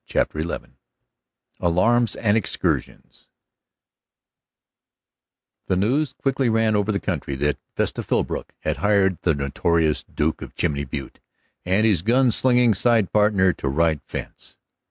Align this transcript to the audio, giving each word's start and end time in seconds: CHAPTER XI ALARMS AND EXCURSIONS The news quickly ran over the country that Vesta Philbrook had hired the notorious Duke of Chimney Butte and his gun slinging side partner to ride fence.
CHAPTER 0.07 0.41
XI 0.41 0.75
ALARMS 1.59 2.15
AND 2.15 2.35
EXCURSIONS 2.35 3.27
The 5.67 5.75
news 5.75 6.13
quickly 6.13 6.49
ran 6.49 6.75
over 6.75 6.91
the 6.91 6.99
country 6.99 7.35
that 7.35 7.59
Vesta 7.77 8.01
Philbrook 8.01 8.51
had 8.61 8.77
hired 8.77 9.19
the 9.21 9.35
notorious 9.35 10.01
Duke 10.03 10.41
of 10.41 10.55
Chimney 10.55 10.85
Butte 10.85 11.19
and 11.65 11.85
his 11.85 12.01
gun 12.01 12.31
slinging 12.31 12.73
side 12.73 13.13
partner 13.13 13.53
to 13.53 13.67
ride 13.69 14.01
fence. 14.01 14.57